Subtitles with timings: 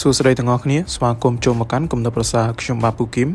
[0.00, 3.28] សួស្តីទាំងអស់គ្នាស្វាគមន៍ចូលមកកាន់គំនិតប្រសាខ្ញុំបាទពូគឹម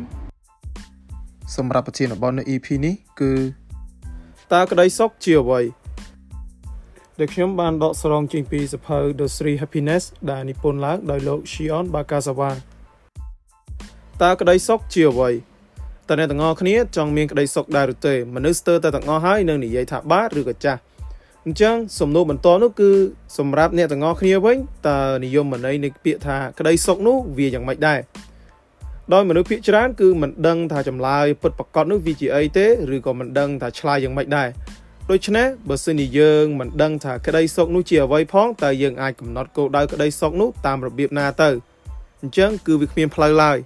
[1.56, 3.34] សម្រាប់ប្រធានបទនៅ EP នេះគឺ
[4.54, 5.62] តើក្តីសុខជាអ្វី
[7.20, 12.52] ដែលខ្ញុំបានដកស្រង់ចេញពីសភៅ The Three Happiness ដែលនិពន្ធឡើងដោយលោក Shion Bakasawa
[14.22, 15.30] តើក្តីសុខជាអ្វី
[16.08, 20.80] តើអ្នកទាំងអស់គ្នាចង់មានក្តីសុខដែរឬទេមនុស្សស្ទើរតែទាំងអស់ហើយនឹងនិយាយថាបាទឬក៏ចាស់
[21.50, 22.92] អញ្ចឹងសំណួរបន្តនោះគឺ
[23.38, 28.00] សម្រាប់អ្នកទាំងអស់គ្នាវិញតើនិយមន័យនៃពាក្យថាក្តីសុខនោះវាយ៉ាងម៉េចដែរ
[29.14, 34.50] ដោយមនុស្សភាគច្រើនគឺមិនដឹងថាចម្លើយពិតប្រាកដនោះវាជាអីទេឬក៏មិនដឹងថាឆ្លើយយ៉ាងម៉េចដែរ
[35.12, 41.50] ដូច្នេះបើសិនជាយើងមិនដឹងថាក្តីសុខនោះជាអ្វីផងតើយើងអាចកំណត់គោលដៅក្តីសុខនោះតាមរបៀបណាទៅ
[42.22, 43.58] អញ្ចឹងគឺវាគ្មានផ្លូវឡើយ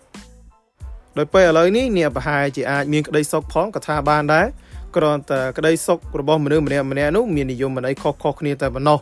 [1.18, 4.48] ដោយពេលឥឡូវនេះអ្នកប្រហែលជាអាចមានក្តីសុខផងក៏ថាបានដែរ
[4.96, 9.00] គ្រាន់តែក្តីសុខរបស់មនុស្សម្នាក់ម្នាក់នោះមាននិយមន័យខុសៗគ្នាតែប៉ុណ្ណោះ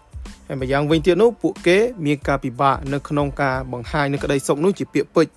[0.48, 5.34] ហើយម្យ៉ាងវិញទៀតនោះពួកគេមានការពិបាកនៅក្នុងការបង្ហាញនៅក្តីសុខនោះជាពាក្យពេចន៍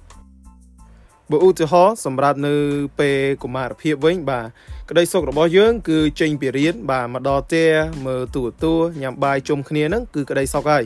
[1.30, 2.54] បើឧទាហរណ៍សម្រាប់នៅ
[3.00, 4.46] ពេលកុមារភាពវិញ បាទ
[4.90, 7.70] ក្តីសុខរបស់យើង គឺចេញពីរៀនបាទមកដល់ផ្ទះ
[8.06, 10.84] មើលទូរទស្សន៍ញ៉ាំបាយជុំគ្នាហ្នឹងគឺក្តីសុខហើយ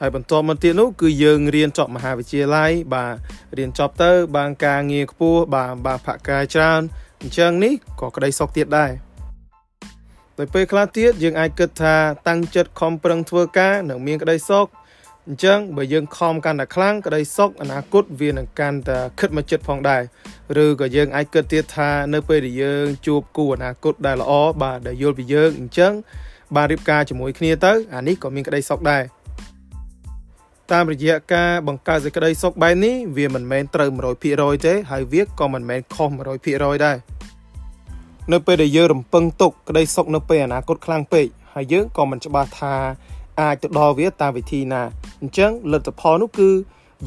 [0.00, 3.14] ហើយបន្តមកទៀតនោះគឺយើងរៀនចប់មហាវិទ្យាល័យបាទ
[3.58, 6.82] រៀនចប់ទៅ បានការងារខ្ពស់បាទបានផាកកាយច្រើន
[7.22, 8.90] អញ្ចឹងនេះក៏ក្តីសុខទៀតដែរ
[10.38, 11.94] ដោយពេលខ្លះទៀតយើងអាចគិតថា
[12.28, 14.66] តាំងចិត្តខំប្រឹងធ្វើការនឹងមានក្តីសុខ
[15.28, 20.02] អញ្ចឹងបើយើងខំកាន់តែខ្លាំងក្តីសុខអនាគតវានឹងកាន់តែខិតមកចិត្តផងដែរ
[20.64, 25.92] ឬក៏យើងអាចគិតទៀតថានៅពេលដែលយើងជួបគូអនាគតដែលល្អបាទដែលយល់ពីយើងអញ្ចឹង
[26.56, 29.02] បានរៀបការជាមួយគ្នាទៅអានេះក៏មានក្តីសុខដែរ
[30.72, 33.88] តាមរយៈការបង្កើតសេចក្តីសុខបែបនេះវាមិនមែនត្រូវ
[34.28, 36.08] 100%ទេហើយវាក៏មិនមែនខុស
[36.46, 36.96] 100%ដែរ
[38.32, 42.74] នៅពេលដែលយើងរំពឹងទុកក្តីសុខនៅពេលអនាគតខ្លាំងពេកហើយយើងក៏មិនច្បាស់ថា
[43.40, 44.82] អាចទៅដល់វាតាមវិធីណា
[45.20, 46.50] អញ្ចឹងលទ្ធផលនោះគឺ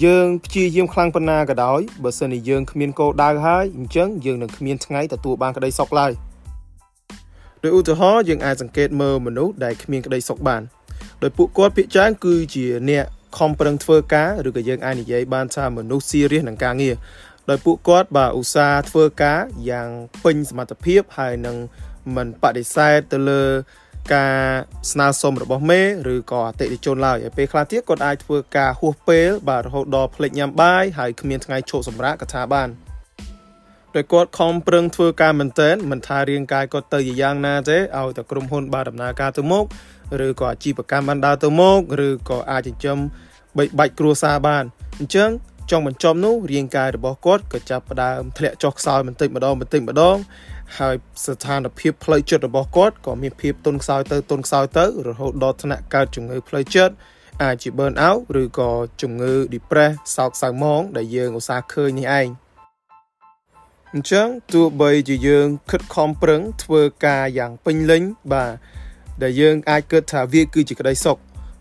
[0.06, 6.12] យើងព្យាយាមខ្លាំងប៉ុណ្ណាក៏ដោយបើសិនជាយើងគ្មានគោលដៅហើយអញ្ចឹងយើងនឹងគ្មានថ្ងៃទទួលបានក្តីសុខឡើយ
[7.64, 10.62] ដោយឧទាហរណ៍យើងអាចសង្កេតមើលមនុស្សដែលគ្មានក្តីសុខបាន
[11.24, 13.06] ដោយពួកគាត់ភាគច្រើនគឺជាអ្នក
[13.38, 16.96] ខំប្រឹងធ្វើការឬក៏យើងអាចនិយាយបានថាមនុស្ស serious នឹងការងារ
[17.50, 19.90] ដោយពួកគាត់បាទឧស្សាហ៍ធ្វើការយ៉ាង
[20.24, 21.58] ពេញសមត្ថភាពហើយនឹង
[22.16, 23.44] មិនបដិសេធទៅលើ
[24.16, 24.38] ការ
[24.92, 25.82] ស្នើសុំរបស់មេ
[26.14, 32.70] ឬក៏អតិថិជនឡើយហើយពេលខ្លះទៀតគាត់អាចធ្វើការហួសពេលបាទរហូតដល់ភ្លេចញ៉ាំបាយហើយគ្មានថ្ងៃឈប់សម្រាកក៏ថាបាន
[33.96, 39.66] ដោយគាត់ខំប្រឹងធ្វើការមែនទែនមិនថារាងកាយគាត់ទៅយ៉ាងណាទេឲ្យតែក្រុមហ៊ុនបានដំណើរការទៅមុខ
[40.26, 42.98] ឬក៏អាជីវកម្មបានដើរទៅមុខឬក៏អាចចិញ្ចឹម
[43.58, 44.64] បីបាច់គ្រួសារបាន
[45.00, 45.30] អញ្ចឹង
[45.72, 50.18] ចុងបញ្ចប់នោះរាងកាយរបស់គាត់ក៏ចាប់ផ្ដើមធ្លាក់ចុះខ្សោយបន្តិចម្ដងបន្តិចម្ដង
[50.78, 56.94] ហើយស្ថានភាពផ្លូវចិត្តរបស់គាត់ក៏មានភាពទន់ខ្សោយទៅទន់ខ្សោយទៅរហូតដល់ថ្នាក់កើតជំងឺផ្លូវចិត្ត
[57.44, 58.72] អាចជា burn out ឬក៏
[59.02, 62.28] ជំងឺ depress សោកសៅហ្មងដែលយើងឧស្សាហ៍ឃើញនេះឯង
[63.94, 68.52] អញ្ចឹងទោះបីជាយើងខិតខំប្រឹងធ្វើការយ៉ាងពេញលេញបាទ
[69.24, 71.18] ដែលយើងអាចគិតថាវាគឺជាក្តីសុខ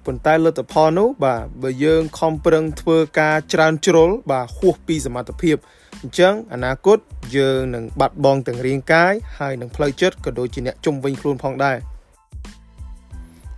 [0.06, 5.56] ប៉ុន្តែលទ្ធផលនោះបាទបើយើងខំប្រឹងធ្វើការច្រើនជ្រុលបាទហួសពីសមត្ថភាព
[6.02, 6.98] អញ្ចឹងអនាគត
[7.36, 11.78] យើងនឹងបាត់បង់ទាំងរាងកាយហើយនឹងផ្លូវចិត្តក៏ដូចជាអ្នកជំវិញខ្លួនផងដែរ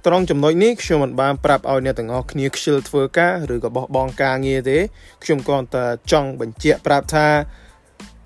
[0.06, 4.78] ត្រង់ចំណុចនេះខ្ញុំមិនបានប្រាប់ឲ្យអ្នកទាំងអស់គ្នាខ្ជិលធ្វើការឬក៏បោះបង់ការងារទេ
[5.24, 7.28] ខ្ញុំគ្រាន់តែចង់បញ្ជាក់ប្រាប់ថា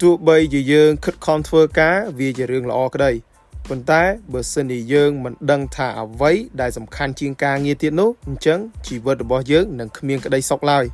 [0.00, 3.12] ទោះបីជាយើងខិតខំធ្វើការវាជារឿងល្អក្តី
[3.68, 4.02] ប៉ុន្តែ
[4.32, 10.84] បើសិនជាយើងមិនដឹងថាអ្វីដែលសំខាន់ជាងការងារទៀតនោះអញ្ចឹងជីវិតរបស់យើងនឹងគ្មានក្តីសុខឡើយ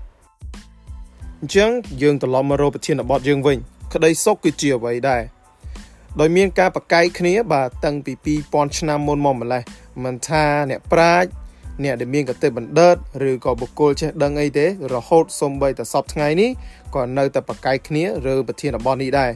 [1.40, 1.70] អញ្ចឹង
[2.02, 3.58] យើងត្រឡប់មករកប្រធានបទយើងវិញ
[3.94, 5.22] ក្តីសុខគឺជាអ្វីដែរ
[6.20, 9.62] ដោយមានការបកកែកគ្នាបាទតាំងពី2000ឆ្នាំមុនមកម្លេះ
[10.04, 11.28] មិនថាអ្នកប្រាជ្ញ
[11.84, 12.96] អ្នកដែលមានកតិបណ្ឌិត
[13.30, 16.50] ឬក៏បុគ្គលចេះដឹងអីទេ រហូតសូម្បីតែសពថ្ងៃនេះ
[16.94, 19.30] ក៏នៅតែបកកែកគ្នាឬប្រធានបទនេះដែរ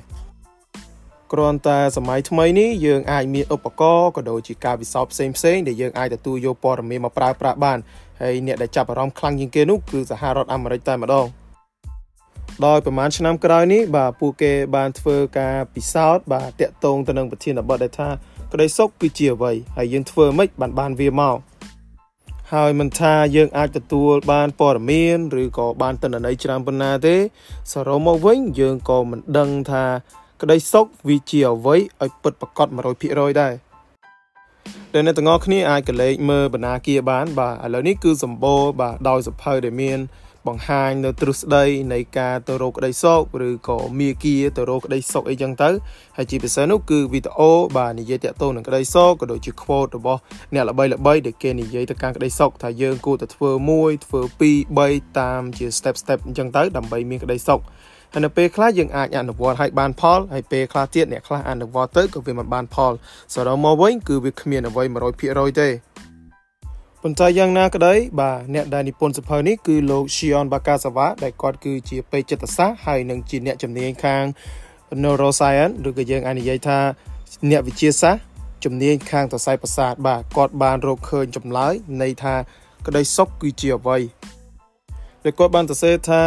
[1.34, 7.78] គ្រាន់តែសម័យថ្មីនេះយើងអាចមានឧបករណ៍ក៏ដូចជាការវិសោធន៍ផ្សេងផ្សេងដែលយើងអាចទទួលយកព័ត៌មានមកប្រើប្រាស់បាន
[8.20, 11.26] ហើយអ្នកដែលចាប់អារម្មណ៍ខ្លាំងជាងគេនោះគឺសហរដ្ឋអាមេរិកតែម្ដង
[12.66, 18.08] ដោយប្រហែលឆ្នាំក្រោយនេះបាទពួកគេបានធ្វើការពិសោធន៍បាទតាក់ទងទៅនឹងប្រធានបទដែលថា
[18.52, 21.38] ក្តីសុខគឺជាអ្វីហើយយើងធ្វើម៉េចបានបានវាមក
[22.52, 27.16] ហើយមិនថាយើងអាចទទួលបានព័ត៌មានឬក៏បានទិន្នន័យច្រើនប៉ុណ្ណាទេ
[27.72, 29.84] សរុបមកវិញយើងក៏មិនដឹងថា
[30.44, 32.68] ក្តីសុខវាជាអ្វីឲ្យពិតប្រកប
[33.04, 33.52] 100%ដែរ
[34.94, 39.98] ដែលអ្នកទាំងអស់គ្នាអាចកលេចមើលបណ្ណាគារបានបាទឥឡូវនេះគឺសម្បូរបាទដោយសភៅដែលមាន
[40.46, 45.70] បង្ហាញនៅទ្រឹស្ដីនៃការទៅរកក្តីសុខឬក៏មាគ៌ាទៅរកក្តីសុខអីចឹងទៅ
[46.16, 50.20] ហើយជាពិសេសនោះគឺវីដេអូបាទនិយាយតាក់ទងនឹងក្តីសុខក៏ដូចជា quote របស់
[50.54, 57.60] អ្នកល្បីល្បីដែលគេនិយាយទៅកាន់ក្តីសុខថាយើងគួរតែធ្វើ1ធ្វើ2 3តាមជា step step អញ្ចឹងទៅដើម្បីមានក្តីសុខ
[58.16, 62.92] ហើយនៅពេលខ្លះយើងអាចអនុវត្តឲ្យបានផលហើយពេលខ្លះទៀតអ្នកខ្លះអនុវត្តទៅក៏វាមិនបានផល
[63.34, 64.84] សរុបមកវិញគឺវាគ្មានអ្វី
[65.22, 65.68] 100%ទេ
[67.02, 74.22] ប៉ុន្តែយ៉ាងណាក្តីបាទអ្នកដែលនិពន្ធសភៅនេះគឺលោក Shion Bakasawa ដែលគាត់គឺជាពេទ្យចិត្តសាស្ត្រហើយនឹងជាអ្នកជំនាញខាង
[75.02, 76.78] neuroscience ឬក៏យើងអាចនិយាយថា
[77.50, 78.22] អ្នកវិទ្យាសាស្ត្រ
[78.64, 81.72] ជំនាញខាងសរសៃប្រសាទបាទគាត់បានរកឃើញចម្លើយ
[82.02, 82.34] នៃថា
[82.86, 83.98] ក្តីសុខគឺជាអ្វី
[85.24, 86.22] ដែលគាត់បានសរសេរថា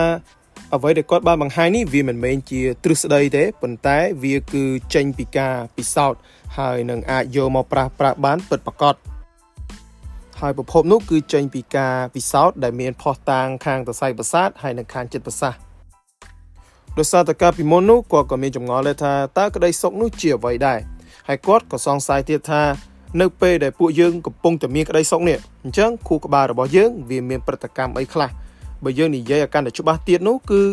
[0.75, 6.19] អ្វីដែលគាត់បានបង្ហាញនេះវាមិនមែនជាទ្រឹស្ដីទេប៉ុន្តែវាគឺចេញពីការពិសោធន៍
[6.57, 8.95] ហើយនឹងអាចយកមកប្រាស់ប្រាស់បានពិតប្រាកដ
[10.41, 15.55] ហើយប្រភពនោះគឺចេញពីការពិសោធន៍ដែលមានផុសតាងខាងសរសៃប្រសាទហើយនិងខាងចិត្តប្រសាទ
[16.97, 20.79] ដោយសារតែកាលពីមុននោះគាត់ក៏មានចម្ងល់ដែរថាតើក្តីសុខនោះជាអ្វីដែរ
[21.27, 22.61] ហើយគាត់ក៏សង្ស័យទៀតថា
[23.21, 28.29] នៅពេលដែលពួកយើងកំពុងតែមានក្តីសុខនេះអញ្ចឹងខួរក្បាលរបស់យើងវាមានប្រតិកម្មអីខ្លះ
[28.83, 30.63] បើយើងនិយាយឲ្យកាន់តែច្បាស់ទៀតនោះគឺ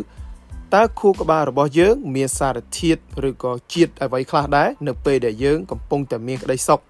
[0.75, 6.81] តើខួរក្បាលរបស់យើងមានសារធាតុឬក៏ជាតិអ្វីខ្លះដែរនៅពេលដែលយើងកំពុងតែមានក្តីសុខ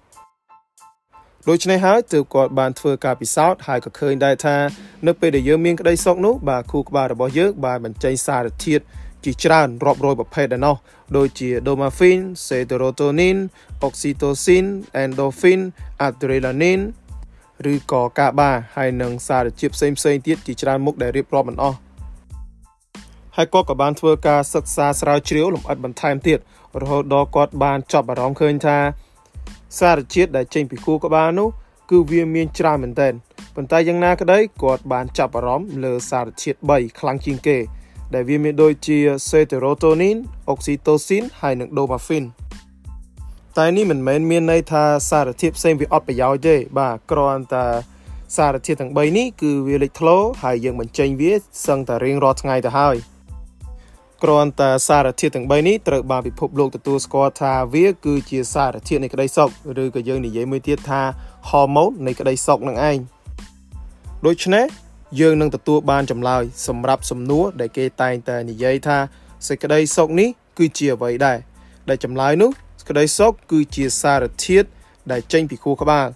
[1.49, 4.57] ដូច្នេះហើយទើបគាត់បានធ្វើការពិសោធន៍ហើយក៏ឃើញដែរថា
[5.07, 8.83] នៅពេលដែលយើងមានក្តីសុខនោះបាទខួរក្បាលរបស់យើងបានបញ្ចេញសារធាតុ
[9.23, 10.75] ជាច្រើនរាប់រយប្រភេទដែរណោះ
[11.17, 13.37] ដូចជា dopamine, serotonin,
[13.87, 14.65] oxytocin,
[15.01, 15.61] endorphin,
[16.05, 16.83] adrenaline
[17.71, 21.77] ឬក៏កាបាហើយនឹងសារជាតិផ្សេងផ្សេងទៀតជាច្រើនមុខដែលរៀបរាប់មិនអស់
[23.35, 26.39] ហើយគាត់ក៏បានធ្វើការសិក្សាស្រាវជ្រាវលម្អិតបន្ថែមទៀត
[26.81, 28.77] រហូតដល់គាត់បានចាប់អារម្មណ៍ឃើញថា
[29.79, 31.49] សារជាតិដែលចេញពីខួរក្បាលនោះ
[31.89, 33.13] គឺវាមានច្រើនមែនទែន
[33.55, 37.57] ប៉ុន្តែយ៉ាងណាក្តីគាត់បានចាប់អារម្មណ៍លើសារជាតិ3ខ្លាំងជាងគេ
[38.13, 38.97] ដែលវាមានដូចជា
[39.27, 40.17] serotonin,
[40.51, 42.27] oxytocin ហើយនិង dopamine
[43.59, 47.65] តែនេះមិនមែនមានន័យថាសារធាតុផ្សេងវាអត់ប្រយោជន៍ទេបាទគ្រាន់តែ
[48.37, 51.33] សារធាតុទាំង3នេះគឺវាលេចធ្លោហើយយើងបញ្ចេញវា
[51.67, 52.95] សឹងតែរៀងរាល់ថ្ងៃទៅហើយ
[54.23, 59.49] គ្រាន់តែសារធាតុទាំង3នេះត្រូវបានពិភពលោកទទួលស្គាល់ថាវាគឺជាសារធាតុនៃក្តីសុខ
[59.81, 61.01] ឬក៏យើងនិយាយមួយទៀតថា
[61.49, 62.97] ហូម៉ូននៃក្តីសុខនឹងឯង
[64.25, 64.65] ដូច្នេះ
[65.19, 68.97] យើងនឹងទទួលបានចម្លើយសម្រាប់សំណួរដែលគេតែងតែនិយាយថា
[69.47, 71.37] សេចក្តីសុខនេះគឺជាអ្វីដែរ
[71.89, 72.51] ដែលចម្លើយនោះ
[72.89, 74.67] ក្តីសុខគឺជាសារធាតុ
[75.11, 76.07] ដែលចេញពីខួរក្បាល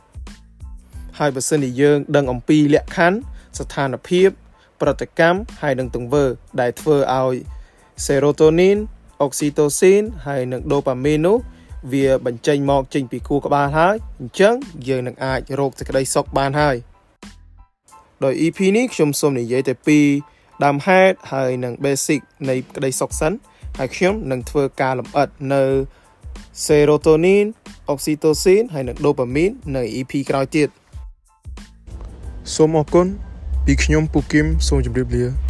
[1.19, 3.19] ហើយបើសិនជាយើង ដឹងអំពីលក្ខខណ្ឌ
[3.60, 4.30] ស្ថានភាព
[4.81, 6.25] ប្រតិកម្មហើយនឹងទង្វើ
[6.62, 7.36] ដែលធ្វើឲ្យ
[8.06, 8.77] serotonin
[9.25, 11.38] oxytocin ហើយនិង dopamine នោះ
[11.92, 14.56] វាបញ្ចេញមកចេញពីខួរក្បាលហើយអញ្ចឹង
[14.88, 16.75] យើងនឹងអាចរកសេចក្តីសុខបានហើយ
[18.24, 20.00] ដោយ EP នេះខ្ញុំសូមនិយាយតែពី
[20.66, 23.33] ដើមហេតុហើយនិង basic នៃក្តីសុខសិន
[23.77, 25.63] ហើយខ្ញុំនឹងធ្វើការលម្អិតនៅ
[26.66, 27.46] serotonin
[27.94, 30.70] oxytocin ហើយនិង dopamine នៅ EP ក្រោយទៀត
[32.56, 33.08] សូមអរគុណ
[33.66, 35.49] ពីខ្ញុំពូគឹមសូមជម្រាបលា